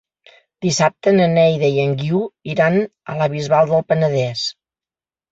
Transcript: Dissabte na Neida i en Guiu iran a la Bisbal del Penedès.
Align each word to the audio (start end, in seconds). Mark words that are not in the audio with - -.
Dissabte 0.65 1.11
na 1.17 1.25
Neida 1.33 1.67
i 1.75 1.83
en 1.83 1.91
Guiu 1.99 2.21
iran 2.53 2.77
a 3.13 3.17
la 3.19 3.27
Bisbal 3.35 3.69
del 3.73 3.85
Penedès. 3.91 4.47